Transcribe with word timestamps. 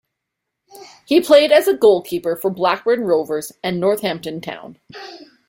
He 1.05 1.21
played 1.21 1.51
as 1.51 1.67
a 1.67 1.75
goalkeeper 1.77 2.35
for 2.35 2.49
Blackburn 2.49 3.01
Rovers 3.01 3.51
and 3.63 3.79
Northampton 3.79 4.41
Town. 4.41 4.79